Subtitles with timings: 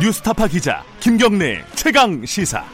[0.00, 2.64] 뉴스타파 기자 김경래 최강 시사.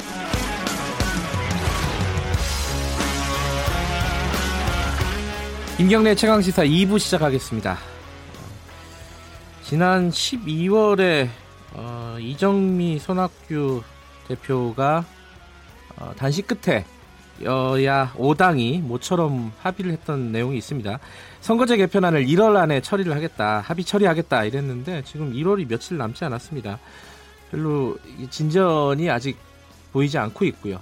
[5.78, 7.78] 김경래 최강 시사 2부 시작하겠습니다.
[9.62, 11.28] 지난 12월에
[11.72, 13.82] 어, 이정미 손학규
[14.28, 15.06] 대표가
[15.96, 16.84] 어, 단식 끝에
[17.42, 20.98] 여야 5당이 모처럼 합의를 했던 내용이 있습니다.
[21.40, 26.78] 선거제 개편안을 1월 안에 처리를 하겠다, 합의 처리하겠다 이랬는데 지금 1월이 며칠 남지 않았습니다.
[27.54, 27.96] 별로
[28.30, 29.36] 진전이 아직
[29.92, 30.80] 보이지 않고 있고요.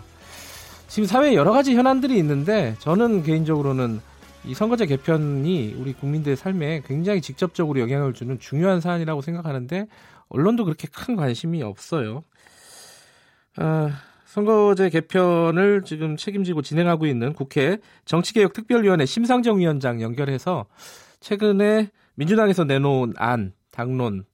[0.88, 4.00] 지금 사회에 여러 가지 현안들이 있는데 저는 개인적으로는
[4.44, 9.86] 이 선거제 개편이 우리 국민들의 삶에 굉장히 직접적으로 영향을 주는 중요한 사안이라고 생각하는데
[10.30, 12.24] 언론도 그렇게 큰 관심이 없어요.
[13.56, 13.90] 아,
[14.24, 20.66] 선거제 개편을 지금 책임지고 진행하고 있는 국회 정치개혁특별위원회 심상정 위원장 연결해서
[21.20, 24.24] 최근에 민주당에서 내놓은 안, 당론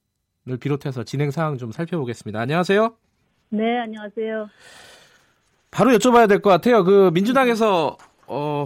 [0.51, 2.39] 을 비롯해서 진행 사항 좀 살펴보겠습니다.
[2.39, 2.93] 안녕하세요.
[3.49, 4.49] 네, 안녕하세요.
[5.71, 6.83] 바로 여쭤봐야 될 것 같아요.
[6.83, 7.97] 그 민주당에서
[8.27, 8.65] 어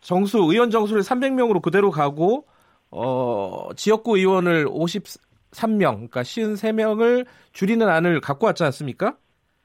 [0.00, 2.46] 정수 의원 정수를 300명으로 그대로 가고
[2.90, 9.16] 어 지역구 의원을 53명, 그러니까 53명을 줄이는 안을 갖고 왔지 않습니까?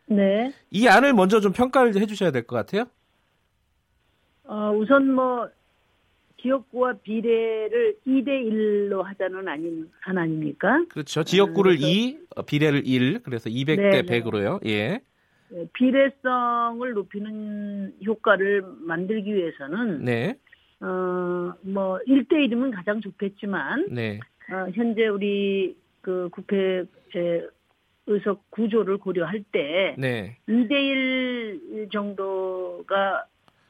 [0.07, 0.51] 네.
[0.71, 2.85] 이 안을 먼저 좀 평가를 해주셔야 될 것 같아요.
[4.45, 5.47] 어, 우선 뭐
[6.47, 10.83] 지역구와 비례를 2대 1로 하자는 아닌 안 아닙니까?
[10.89, 11.23] 그렇죠.
[11.23, 14.21] 지역구를 음, 2, 어, 비례를 1, 그래서 200대 네, 네.
[14.21, 14.65] 100으로요.
[14.65, 15.01] 예.
[15.49, 20.35] 네, 비례성을 높이는 효과를 만들기 위해서는 네.
[20.79, 24.19] 어, 뭐 1대 1이면 가장 좋겠지만 네.
[24.51, 27.41] 어, 현재 우리 그 국회 에,
[28.05, 30.37] 의석 구조를 고려할 때 네.
[30.47, 33.25] 2대 1 정도가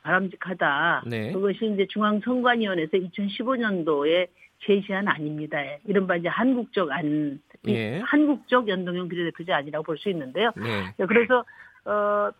[0.07, 1.03] 바람직하다.
[1.07, 1.33] 네.
[1.33, 4.27] 그것이 이제 중앙선관위원회에서 2015년도에
[4.65, 5.59] 제시한 안입니다.
[5.85, 7.99] 이른바 이제 한국적 안, 예.
[7.99, 10.51] 한국적 연동형 비례대표제 아니라고 볼 수 있는데요.
[10.55, 11.05] 네.
[11.05, 11.43] 그래서
[11.85, 12.31] 어,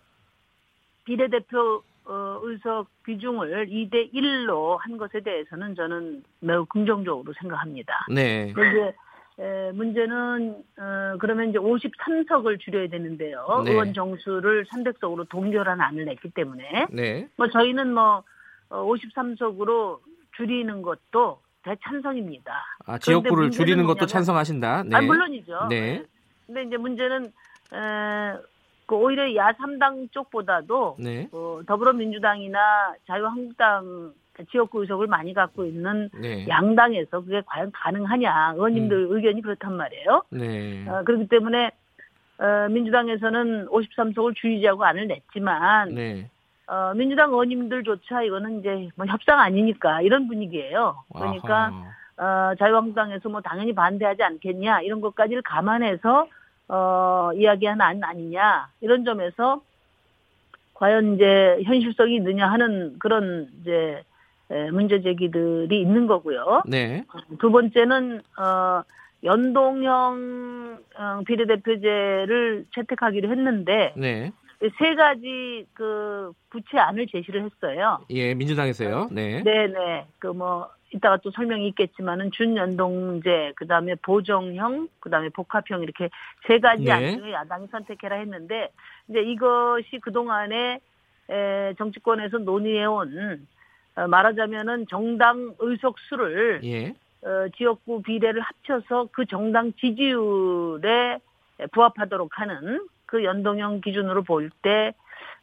[1.06, 8.06] 비례대표 어, 의석 비중을 2대 1로 한 것에 대해서는 저는 매우 긍정적으로 생각합니다.
[8.10, 8.54] 네.
[8.54, 8.96] 근데
[9.40, 13.62] 에, 문제는 어, 그러면 이제 53석을 줄여야 되는데요.
[13.66, 13.72] 네.
[13.72, 17.28] 의원 정수를 300석으로 동결한 안을 냈기 때문에 네.
[17.38, 18.24] 뭐 저희는 뭐
[18.70, 20.00] 53석으로
[20.36, 22.54] 줄이는 것도 대찬성입니다.
[22.86, 24.84] 아, 지역구를 줄이는 것도 뭐냐면- 찬성하신다.
[24.84, 24.96] 네.
[24.96, 25.68] 아 물론이죠.
[25.70, 26.04] 네.
[26.46, 28.38] 근데 이제 문제는 에,
[28.86, 31.28] 그 오히려 야삼당 쪽보다도 네.
[31.34, 34.14] 어, 더불어민주당이나 자유한국당
[34.52, 36.48] 지역구 의석을 많이 갖고 있는 네.
[36.48, 40.24] 양당에서 그게 과연 가능하냐 의원님들 의견이 그렇단 말이에요.
[40.30, 40.88] 네.
[40.88, 41.72] 어, 그렇기 때문에
[42.40, 46.30] 어, 민주당에서는 53석을 줄이자고 안을 냈지만 네.
[46.68, 51.04] 어, 민주당 의원님들조차 이거는 이제 뭐 협상 아니니까 이런 분위기예요.
[51.14, 51.72] 그러니까
[52.18, 52.52] 아하.
[52.52, 56.28] 어, 자유한국당에서 뭐 당연히 반대하지 않겠냐 이런 것까지를 감안해서
[56.70, 59.62] 어, 이야기한 안 아니냐 이런 점에서
[60.74, 64.04] 과연 이제 현실성이 있느냐 하는 그런 이제 에,
[64.72, 66.64] 문제 제기들이 있는 거고요.
[66.68, 67.06] 네.
[67.40, 68.82] 두 번째는 어,
[69.24, 74.32] 연동형 어, 비례대표제를 채택하기로 했는데 네.
[74.80, 78.00] 세 가지 그 구체안을 제시를 했어요.
[78.10, 79.10] 예, 민주당에서요.
[79.12, 79.44] 네.
[79.44, 80.06] 네 네.
[80.20, 86.10] 그 뭐 이따가 또 설명이 있겠지만은 준연동제, 그 다음에 보정형, 그 다음에 복합형 이렇게
[86.48, 86.92] 세 가지 네.
[86.92, 88.70] 안 중에 야당이 선택해라 했는데
[89.10, 90.80] 이제 이것이 그 동안에
[91.78, 93.38] 정치권에서 논의해온 어,
[94.06, 96.90] 말하자면은 정당 의석 수를 예.
[97.22, 101.20] 어, 지역구 비례를 합쳐서 그 정당 지지율에
[101.72, 104.94] 부합하도록 하는 그 연동형 기준으로 볼 때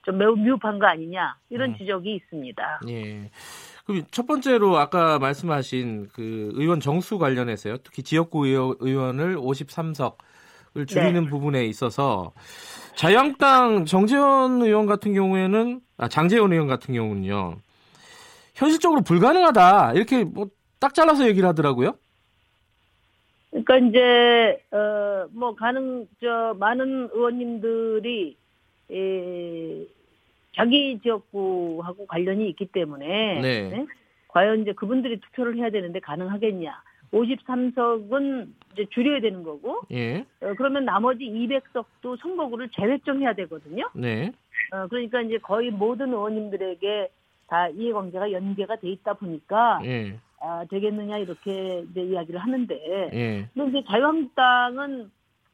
[0.05, 1.77] 좀 매우 미흡한 거 아니냐 이런 음.
[1.77, 2.81] 지적이 있습니다.
[2.89, 3.31] 예.
[3.87, 7.79] 그럼 첫 번째로 아까 말씀하신 그 의원 정수 관련해서요.
[7.79, 11.29] 특히 지역구 의원, 의원을 53석을 줄이는 네.
[11.31, 12.33] 부분에 있어서
[12.97, 17.57] 자유한국당 정재원 의원 같은 경우에는 아 장재원 의원 같은 경우는요.
[18.55, 19.93] 현실적으로 불가능하다.
[19.95, 20.47] 이렇게 뭐
[20.85, 21.97] 딱 잘라서 얘기를 하더라고요.
[23.51, 28.37] 그러니까 이제 어 뭐 가능 저 많은 의원님들이
[28.91, 29.87] 에,
[30.55, 33.69] 자기 지역구하고 관련이 있기 때문에 네.
[33.71, 33.87] 네?
[34.29, 36.83] 과연 이제 그분들이 투표를 해야 되는데 가능하겠냐?
[37.13, 40.27] 53석은 이제 줄여야 되는 거고 예.
[40.43, 43.89] 어, 그러면 나머지 200석도 선거구를 재획정해야 되거든요.
[43.95, 44.31] 네.
[44.73, 47.09] 어, 그러니까 이제 거의 모든 의원님들에게
[47.47, 50.19] 다 이해관계가 연계가 돼 있다 보니까 예.
[50.41, 53.49] 아, 되겠느냐 이렇게 이제 이야기를 하는데 예.
[53.55, 55.11] 근데 이제 자유한국당은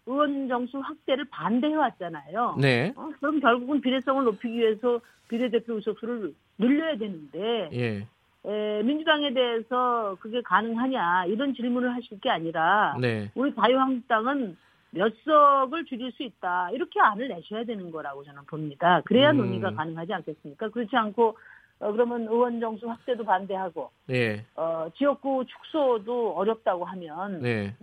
[0.06, 2.56] 의원 정수 확대를 반대해 왔잖아요.
[2.60, 2.92] 네.
[2.96, 8.06] 어, 그럼 결국은 비례성을 높이기 위해서 비례대표 의석수를 늘려야 되는데 예.
[8.44, 13.30] 에, 민주당에 대해서 그게 가능하냐 이런 질문을 하실 게 아니라 네.
[13.34, 14.56] 우리 자유한국당은
[14.92, 16.70] 몇 석을 줄일 수 있다.
[16.72, 19.02] 이렇게 안을 내셔야 되는 거라고 저는 봅니다.
[19.04, 19.36] 그래야 음.
[19.36, 20.70] 논의가 가능하지 않겠습니까?
[20.70, 21.36] 그렇지 않고
[21.80, 27.74] 어, 그러면 의원 정수 확대도 반대하고 네, 어, 지역구 축소도 어렵다고 하면 네.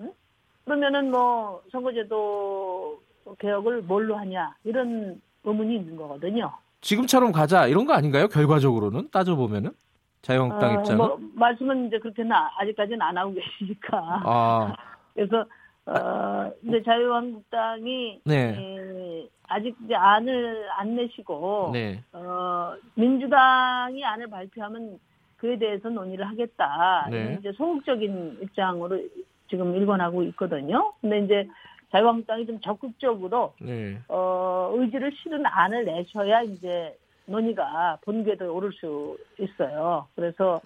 [0.65, 2.99] 그러면은 뭐 선거제도
[3.39, 6.51] 개혁을 뭘로 하냐 이런 의문이 있는 거거든요.
[6.81, 8.27] 지금처럼 가자 이런 거 아닌가요?
[8.27, 9.71] 결과적으로는 따져 보면은
[10.21, 10.97] 자유한국당 어, 입장은.
[10.97, 14.21] 뭐 말씀은 이제 그렇게는 아- 아직까지는 안 하고 계시니까.
[14.25, 14.75] 아,
[15.15, 15.43] 그래서
[15.87, 24.99] 어 이제 자유한국당이 네, 에, 아직 이제 안을 안 내시고 네, 어 민주당이 안을 발표하면
[25.37, 27.07] 그에 대해서 논의를 하겠다.
[27.09, 27.37] 네.
[27.39, 28.99] 이제 소극적인 입장으로
[29.49, 30.93] 지금 일관하고 있거든요.
[30.99, 31.47] 근데 이제
[31.91, 33.97] 자유한국당이 좀 적극적으로 네.
[34.09, 40.07] 어, 의지를 실은 안을 내셔야 이제 논의가 본궤도에 오를 수 있어요.
[40.15, 40.59] 그래서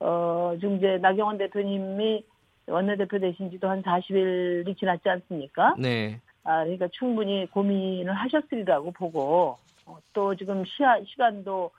[0.00, 2.24] 어, 지금 이제 나경원 대표님이
[2.68, 5.74] 원내대표 되신 지도 한 40일이 지났지 않습니까?
[5.78, 11.70] 네, 아, 그러니까 충분히 고민을 하셨으리라고 보고 어, 또 지금 시하, 시간도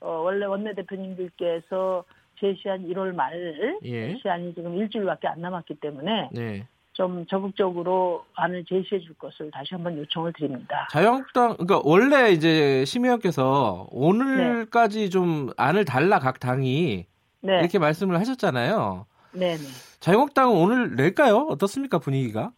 [0.00, 2.04] 어, 원래 원내대표님들께서
[2.38, 6.66] 제시한 1월 말 예, 시한이 지금 일주일밖에 안 남았기 때문에 네.
[6.92, 10.88] 좀 적극적으로 안을 제시해 줄 것을 다시 한번 요청을 드립니다.
[10.90, 17.06] 자유한국당, 그러니까 원래 이제 심의원께서 오늘까지 좀 안을 달라 각 당이
[17.40, 19.06] 네, 이렇게 말씀을 하셨잖아요.
[19.32, 19.62] 네, 네.
[20.00, 21.46] 자유한국당은 오늘 낼까요?
[21.50, 22.52] 어떻습니까 분위기가?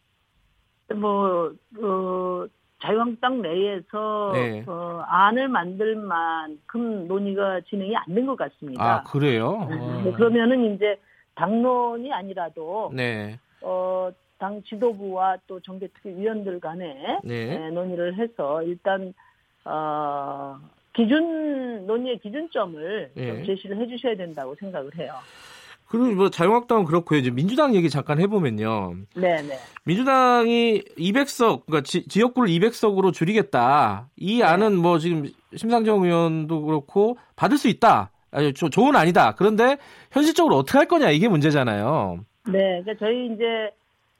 [0.94, 2.46] 뭐 어,
[2.82, 4.64] 자유한국당 내에서 네.
[4.66, 8.84] 어, 안을 만들 만큼 논의가 진행이 안 된 것 같습니다.
[8.96, 9.66] 아 그래요?
[10.04, 10.98] 네, 그러면은 이제
[11.36, 19.14] 당론이 아니라도 네, 어, 당 지도부와 또 정개특위 위원들 간에 네, 네, 논의를 해서 일단
[19.64, 20.58] 어,
[20.92, 23.26] 기준 논의의 기준점을 네.
[23.26, 25.14] 좀 제시를 해주셔야 된다고 생각을 해요.
[25.99, 27.19] 그리고 뭐 자유한국당은 그렇고요.
[27.20, 28.94] 이제 민주당 얘기 잠깐 해보면요.
[29.17, 29.58] 네, 네.
[29.85, 34.08] 민주당이 200석, 그러니까 지, 지역구를 200석으로 줄이겠다.
[34.17, 34.44] 이 네.
[34.44, 35.25] 안은 뭐 지금
[35.55, 38.11] 심상정 의원도 그렇고 받을 수 있다.
[38.32, 39.35] 아니, 조- 좋은 아니다.
[39.37, 39.76] 그런데
[40.11, 42.19] 현실적으로 어떻게 할 거냐 이게 문제잖아요.
[42.46, 43.44] 네, 그러니까 저희 이제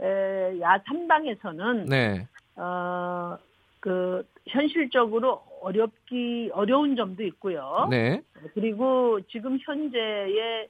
[0.01, 2.27] 에, 야 3당에서는 네,
[2.57, 3.37] 어,
[3.81, 7.89] 그 현실적으로 어렵기 어려운 점도 있고요.
[7.91, 8.21] 네,
[8.55, 10.69] 그리고 지금 현재의 에,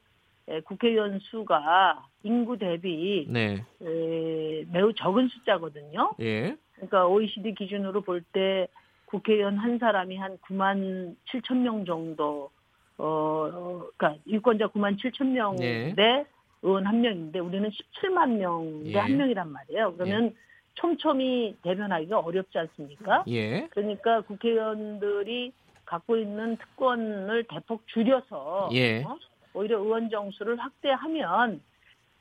[0.64, 6.12] 국회의원 수가 인구 대비 네, 에, 매우 적은 숫자거든요.
[6.20, 8.68] 예, 그러니까 OECD 기준으로 볼 때
[9.06, 12.50] 국회의원 한 사람이 한 9만 7천 명 정도
[12.98, 15.94] 어, 어, 그러니까 유권자 9만 7천 명 네.
[15.94, 16.24] 대
[16.62, 18.98] 의원 한 명인데 우리는 17만 명대 예.
[18.98, 19.94] 한 명이란 말이에요.
[19.94, 20.34] 그러면
[20.74, 23.24] 촘촘히 대변하기가 어렵지 않습니까?
[23.28, 25.52] 예, 그러니까 국회의원들이
[25.84, 29.02] 갖고 있는 특권을 대폭 줄여서 예.
[29.04, 29.16] 어?
[29.54, 31.62] 오히려 의원 정수를 확대하면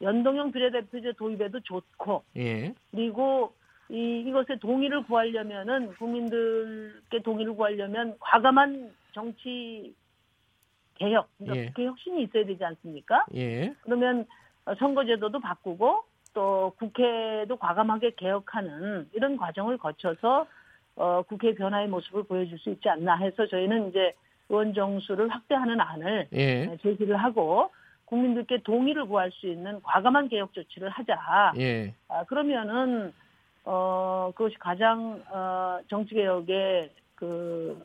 [0.02, 3.54] 연동형 비례대표제 도입에도 좋고 예, 그리고
[3.90, 9.94] 이 이것에 동의를 구하려면은 국민들께 동의를 구하려면 과감한 정치
[10.96, 11.66] 개혁, 그러니까 예.
[11.68, 13.26] 국회 혁신이 있어야 되지 않습니까?
[13.36, 14.26] 예, 그러면
[14.66, 16.04] 어, 선거제도도 바꾸고
[16.34, 20.48] 또 국회도 과감하게 개혁하는 이런 과정을 거쳐서
[20.96, 24.14] 어, 국회 변화의 모습을 보여줄 수 있지 않나 해서 저희는 이제
[24.50, 27.72] 의원 정수를 확대하는 안을 예, 제시를 하고
[28.06, 31.54] 국민들께 동의를 구할 수 있는 과감한 개혁 조치를 하자.
[31.58, 31.94] 예.
[32.08, 33.14] 아, 그러면은
[33.66, 37.82] 어 그것이 가장 어 정치 개혁의 그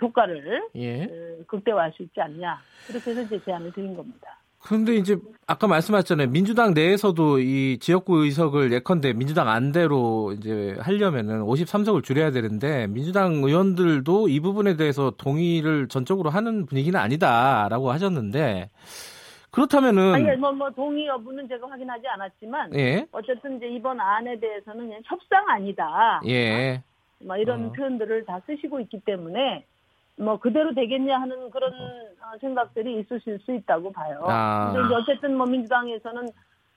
[0.00, 1.04] 효과를 예.
[1.04, 4.37] 어, 극대화할 수 있지 않냐 이렇게 해서 이제 제안을 드린 겁니다.
[4.60, 6.28] 그런데 이제 아까 말씀하셨잖아요.
[6.28, 14.28] 민주당 내에서도 이 지역구 의석을 예컨대 민주당 안대로 이제 하려면은 53석을 줄여야 되는데 민주당 의원들도
[14.28, 18.68] 이 부분에 대해서 동의를 전적으로 하는 분위기는 아니다라고 하셨는데
[19.50, 23.06] 그렇다면은 아니 뭐, 뭐 동의 여부는 제가 확인하지 않았지만 예.
[23.12, 26.20] 어쨌든 이제 이번 안에 대해서는 그냥 협상 아니다.
[26.26, 26.82] 예.
[27.20, 27.72] 뭐 이런 어.
[27.72, 29.64] 표현들을 다 쓰시고 있기 때문에
[30.18, 34.24] 뭐 그대로 되겠냐 하는 그런 어, 생각들이 있으실 수 있다고 봐요.
[34.26, 34.72] 아.
[34.74, 36.28] 근데 어쨌든 뭐 민주당에서는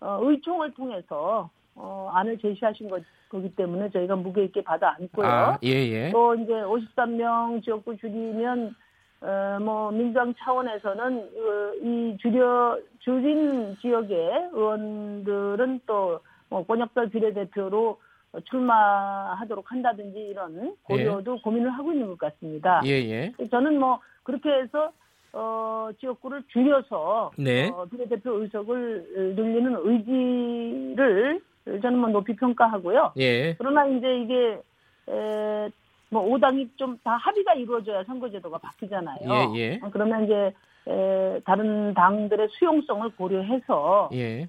[0.01, 5.27] 어, 의총을 통해서 어, 안을 제시하신 거, 거기 때문에 저희가 무게 있게 받아 안고요.
[5.27, 6.11] 아, 예, 예.
[6.11, 8.75] 또 이제 53명 지역구 줄이면
[9.21, 17.99] 어, 뭐 민주당 차원에서는 어, 이 줄여 줄인 지역의 의원들은 또뭐 권역별 비례대표로
[18.45, 22.81] 출마하도록 한다든지 이런 고려도 고민을 하고 있는 것 같습니다.
[22.85, 23.33] 예, 예.
[23.49, 24.91] 저는 뭐 그렇게 해서
[25.33, 27.69] 어, 지역구를 줄여서 네.
[27.69, 31.41] 어, 비례대표 의석을 늘리는 의지를
[31.81, 33.13] 저는 뭐 높이 평가하고요.
[33.17, 33.53] 예.
[33.55, 34.61] 그러나 이제 이게
[35.09, 35.69] 에,
[36.09, 39.19] 뭐 5당이 좀 다 합의가 이루어져야 선거제도가 바뀌잖아요.
[39.55, 39.79] 예, 예.
[39.81, 40.53] 어, 그러면 이제
[40.87, 44.47] 에, 다른 당들의 수용성을 고려해서 예.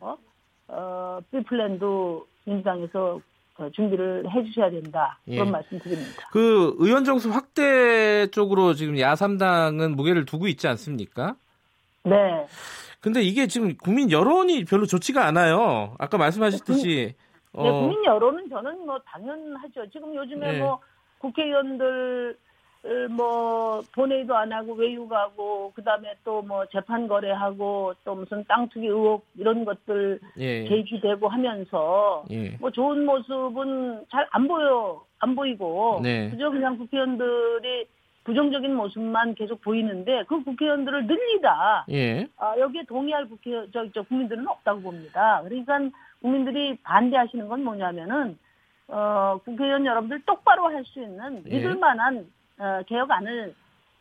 [0.68, 3.20] 어, B 플랜도 민주당에서 어,
[3.72, 5.50] 준비를 해주셔야 된다 그런 예.
[5.50, 6.28] 말씀드립니다.
[6.32, 11.36] 그 의원 정수 확대 쪽으로 지금 야삼당은 무게를 두고 있지 않습니까?
[12.04, 12.46] 네,
[13.00, 15.94] 근데 이게 지금 국민 여론이 별로 좋지가 않아요.
[15.98, 17.14] 아까 말씀하셨듯이
[17.52, 19.88] 어, 네, 국민 여론은 저는 뭐 당연하죠.
[19.92, 20.58] 지금 요즘에 네.
[20.58, 20.80] 뭐
[21.18, 22.36] 국회의원들
[23.10, 29.24] 뭐 본회의도 안 하고 외유가고 그다음에 또 뭐 재판 거래하고 또 무슨 땅 투기 의혹
[29.36, 36.30] 이런 것들 예, 제기되고 하면서 예, 뭐 좋은 모습은 잘 안 보여 안 보이고 네.
[36.30, 37.86] 그저 그냥 국회의원들이
[38.24, 44.46] 부정적인 모습만 계속 보이는데 그 국회의원들을 늘리다 예, 아, 여기에 동의할 국회 저, 저 국민들은
[44.48, 45.40] 없다고 봅니다.
[45.44, 45.78] 그러니까
[46.20, 48.36] 국민들이 반대하시는 건 뭐냐면은
[48.88, 51.56] 어, 국회의원 여러분들 똑바로 할 수 있는 예.
[51.56, 52.26] 믿을 만한
[52.62, 53.54] 어, 개혁안을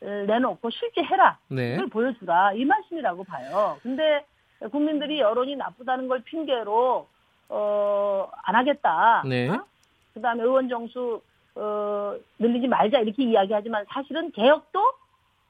[0.04, 1.38] 어, 내놓고 실제 해라.
[1.48, 3.78] 네, 그걸 보여주라 이 말씀이라고 봐요.
[3.82, 4.24] 근데
[4.72, 7.08] 국민들이 여론이 나쁘다는 걸 핑계로
[7.50, 9.24] 어, 안 하겠다.
[9.26, 9.50] 네.
[9.50, 9.66] 어?
[10.14, 11.22] 그다음에 의원 정수
[11.56, 14.80] 어, 늘리지 말자 이렇게 이야기하지만 사실은 개혁도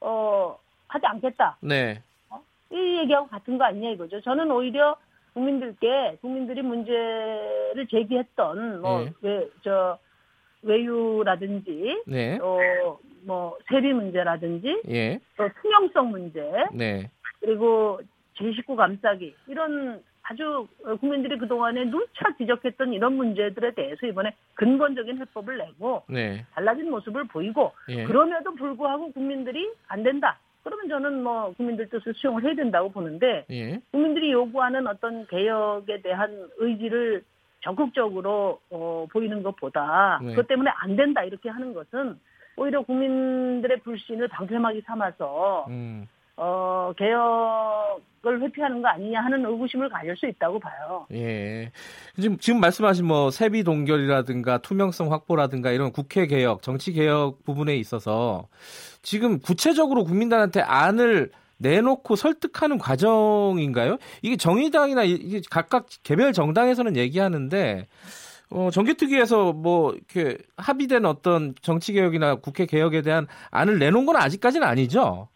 [0.00, 1.58] 어, 하지 않겠다.
[1.60, 2.02] 네,
[2.70, 4.22] 이 얘기하고 같은 거 아니냐 이거죠.
[4.22, 4.96] 저는 오히려
[5.34, 9.12] 국민들께 국민들이 문제를 제기했던 뭐 예.
[9.20, 9.98] 왜저
[10.62, 16.40] 외유라든지 네, 또뭐 세비 문제라든지 예, 또 투명성 문제
[16.72, 18.00] 네, 그리고
[18.38, 25.58] 제19 감싸기 이런 아주 어, 국민들이 그동안에 누차 지적했던 이런 문제들에 대해서 이번에 근본적인 해법을
[25.58, 30.38] 내고 네, 달라진 모습을 보이고 예, 그럼에도 불구하고 국민들이 안 된다.
[30.62, 36.48] 그러면 저는 뭐 국민들 뜻을 수용을 해야 된다고 보는데 예, 국민들이 요구하는 어떤 개혁에 대한
[36.58, 37.24] 의지를
[37.62, 40.30] 적극적으로 어, 보이는 것보다 네.
[40.30, 42.18] 그것 때문에 안 된다 이렇게 하는 것은
[42.56, 50.26] 오히려 국민들의 불신을 방패막이 삼아서 음, 어, 개혁을 회피하는 거 아니냐 하는 의구심을 가질 수
[50.26, 51.06] 있다고 봐요.
[51.12, 51.70] 예.
[52.20, 58.48] 지금 지금 말씀하신 뭐 세비 동결이라든가 투명성 확보라든가 이런 국회 개혁, 정치 개혁 부분에 있어서
[59.02, 61.30] 지금 구체적으로 국민들한테 안을
[61.62, 63.96] 내놓고 설득하는 과정인가요?
[64.22, 67.86] 이게 정의당이나 이- 이게 각각 개별 정당에서는 얘기하는데
[68.50, 74.66] 어, 정기특위에서 뭐 이렇게 합의된 어떤 정치 개혁이나 국회 개혁에 대한 안을 내놓은 건 아직까지는
[74.66, 75.28] 아니죠.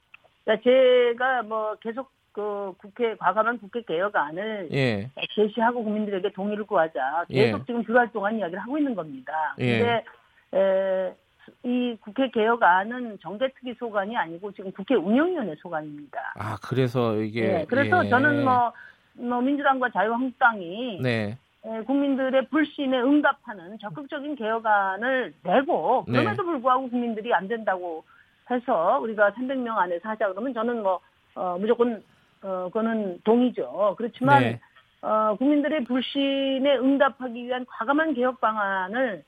[0.44, 5.10] 그러니까 제가 뭐 계속 그 국회 과감한 국회 개혁안을 예.
[5.34, 7.24] 제시하고 국민들에게 동의를 구하자.
[7.30, 7.64] 계속 예.
[7.66, 9.32] 지금 두 달 동안 이야기를 하고 있는 겁니다.
[9.60, 9.78] 예.
[9.78, 10.04] 근데
[10.52, 11.14] 에,
[11.62, 16.34] 이 국회 개혁안은 정개특위 소관이 아니고 지금 국회 운영위원회 소관입니다.
[16.36, 18.08] 아, 그래서 이게 예, 그래서 예.
[18.08, 18.72] 저는 뭐,
[19.14, 21.38] 뭐 민주당과 자유한국당이 네.
[21.64, 26.18] 에, 국민들의 불신에 응답하는 적극적인 개혁안을 내고 네.
[26.18, 28.04] 그럼에도 불구하고 국민들이 안 된다고
[28.50, 31.00] 해서 우리가 300명 안에서 하자 그러면 저는 뭐
[31.34, 32.02] 어, 무조건
[32.42, 33.94] 어, 그거는 동의죠.
[33.98, 34.60] 그렇지만 네.
[35.02, 39.24] 어, 국민들의 불신에 응답하기 위한 과감한 개혁 방안을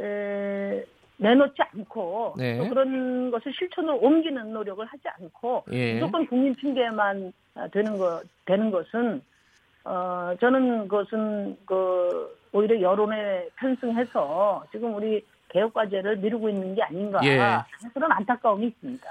[0.00, 0.84] 에,
[1.20, 2.58] 내놓지 않고 네.
[2.58, 5.94] 또 그런 것을 실천으로 옮기는 노력을 하지 않고 예.
[5.94, 9.22] 무조건 국민 핑계만 아, 되는 거 되는 것은
[9.84, 17.20] 어 저는 그것은 그 오히려 여론에 편승해서 지금 우리 개혁 과제를 미루고 있는 게 아닌가
[17.24, 17.38] 예.
[17.92, 19.06] 그런 안타까움이 있습니다.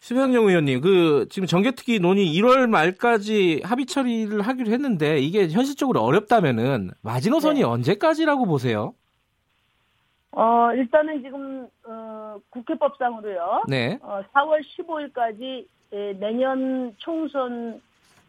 [0.00, 6.90] 심상정 의원님, 그 지금 정개특위 논의 1월 말까지 합의 처리를 하기로 했는데 이게 현실적으로 어렵다면은
[7.02, 7.64] 마지노선이 네.
[7.64, 8.94] 언제까지라고 보세요?
[10.36, 13.64] 어 일단은 지금 어 국회법상으로요.
[13.68, 15.66] 네, 어 4월 15일까지
[16.18, 17.80] 내년 총선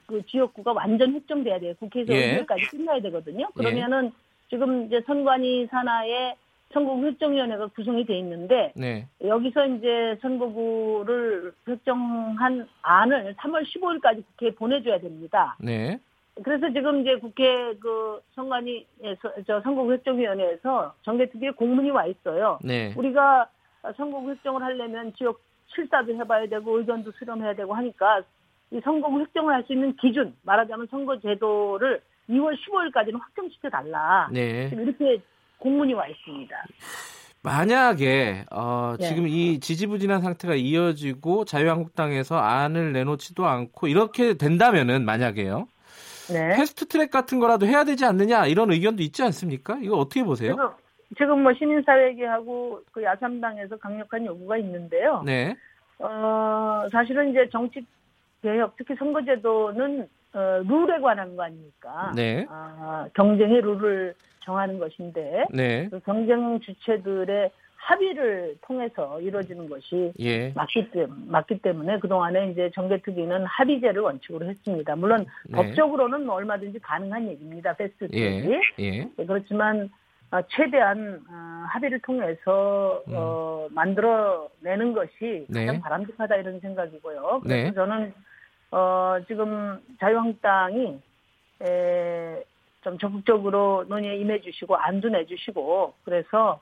[0.05, 1.73] 그 지역구가 완전 획정돼야 돼요.
[1.79, 2.29] 국회에서 예.
[2.29, 3.47] 의결까지 끝나야 되거든요.
[3.55, 4.11] 그러면은
[4.49, 6.35] 지금 이제 선관위 산하에
[6.73, 14.99] 선거구 획정위원회가 구성이 돼 있는데 네, 여기서 이제 선거구를 획정한 안을 3월 15일까지 국회에 보내줘야
[14.99, 15.55] 됩니다.
[15.59, 15.99] 네,
[16.43, 22.59] 그래서 지금 이제 국회 그 선관위에서 저 선거구 획정위원회에서 정개특위에 공문이 와 있어요.
[22.61, 23.47] 네, 우리가
[23.95, 28.21] 선거구 획정을 하려면 지역 실사도 해봐야 되고 의견도 수렴해야 되고 하니까
[28.71, 34.27] 이 선거구 획정을 할 수 있는 기준 말하자면 선거 제도를 2월 15일까지는 확정시켜 달라.
[34.31, 34.69] 네.
[34.69, 35.21] 지금 이렇게
[35.59, 36.55] 공문이 와 있습니다.
[37.43, 39.07] 만약에 어, 네.
[39.07, 45.67] 지금 이 지지부진한 상태가 이어지고 자유한국당에서 안을 내놓지도 않고 이렇게 된다면은 만약에요.
[46.33, 46.55] 네.
[46.55, 49.77] 패스트트랙 같은 거라도 해야 되지 않느냐 이런 의견도 있지 않습니까?
[49.81, 50.75] 이거 어떻게 보세요?
[51.17, 55.21] 지금 뭐 시민사회계하고 그 야삼당에서 강력한 요구가 있는데요.
[55.25, 55.55] 네,
[55.99, 57.85] 어, 사실은 이제 정치
[58.41, 62.11] 개혁, 특히 선거제도는 어, 룰에 관한 거 아닙니까?
[62.15, 62.45] 네.
[62.49, 64.13] 아, 경쟁의 룰을
[64.43, 67.51] 정하는 것인데 네, 그 경쟁 주체들의
[67.85, 74.95] 합의를 통해서 이루어지는 것이 예, 맞기, 때문에, 맞기 때문에 그동안에 이제 정개특위는 합의제를 원칙으로 했습니다.
[74.95, 75.55] 물론 네.
[75.55, 77.73] 법적으로는 뭐 얼마든지 가능한 얘기입니다.
[77.73, 78.59] 패스트 예.
[78.79, 79.89] 예, 네, 그렇지만
[80.31, 83.13] 어, 최대한 어, 합의를 통해서 음.
[83.15, 85.67] 어, 만들어내는 것이 네.
[85.67, 87.41] 가장 바람직하다 이런 생각이고요.
[87.43, 87.73] 그래서 네.
[87.73, 88.13] 저는
[88.71, 90.99] 어, 지금 자유한국당이
[91.61, 92.43] 에,
[92.81, 96.59] 좀 적극적으로 논의에 임해주시고 안도 내주시고 그래서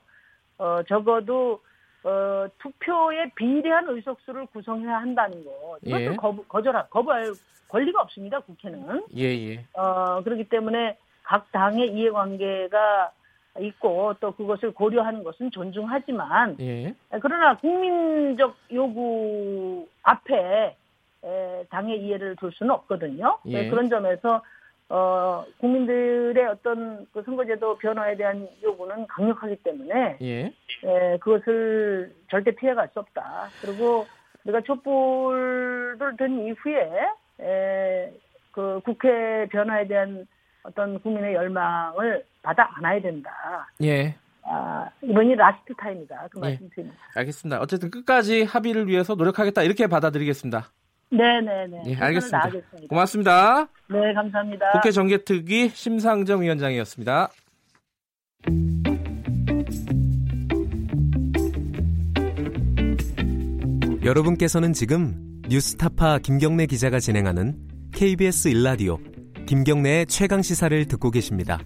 [0.58, 1.60] 어, 적어도
[2.04, 6.16] 어, 투표에 비례한 의석수를 구성해야 한다는 거 이것도 예.
[6.16, 7.32] 거부, 거절할 거부할
[7.68, 9.64] 권리가 없습니다 국회는 예, 예.
[9.72, 13.10] 어, 그렇기 때문에 각 당의 이해관계가
[13.60, 16.94] 있고 또 그것을 고려하는 것은 존중하지만 예.
[17.22, 20.76] 그러나 국민적 요구 앞에
[21.24, 23.38] 에, 당의 이해를 둘 수는 없거든요.
[23.46, 23.62] 예.
[23.62, 24.42] 네, 그런 점에서
[24.94, 30.52] 어, 국민들의 어떤 그 선거제도 변화에 대한 요구는 강력하기 때문에 예.
[30.84, 33.48] 에, 그것을 절대 피해갈 수 없다.
[33.60, 34.06] 그리고
[34.44, 37.08] 우리가 촛불을 든 이후에
[37.40, 38.12] 에,
[38.52, 40.28] 그 국회 변화에 대한
[40.62, 43.32] 어떤 국민의 열망을 받아 안아야 된다.
[43.82, 44.14] 예.
[44.44, 46.28] 아, 이번이 last time이다.
[46.30, 46.40] 그 예.
[46.40, 46.98] 말씀 드립니다.
[47.16, 47.60] 알겠습니다.
[47.60, 50.70] 어쨌든 끝까지 합의를 위해서 노력하겠다 이렇게 받아들이겠습니다.
[51.16, 51.82] 네네네.
[51.86, 52.50] 예, 최선을 알겠습니다.
[52.88, 53.68] 고맙습니다.
[53.88, 54.72] 네, 감사합니다.
[54.72, 57.28] 국회 정개특위 심상정 위원장이었습니다.
[64.04, 65.14] 여러분께서는 지금
[65.48, 67.56] 뉴스타파 김경래 기자가 진행하는
[67.94, 68.98] KBS 일라디오
[69.46, 71.58] 김경래의 최강 시사를 듣고 계십니다.